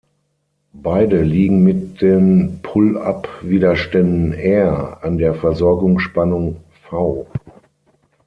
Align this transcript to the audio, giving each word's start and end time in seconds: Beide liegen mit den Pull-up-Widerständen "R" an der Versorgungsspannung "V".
Beide 0.81 1.21
liegen 1.21 1.61
mit 1.63 2.01
den 2.01 2.59
Pull-up-Widerständen 2.63 4.33
"R" 4.33 4.97
an 5.03 5.19
der 5.19 5.35
Versorgungsspannung 5.35 6.57
"V". 6.89 7.27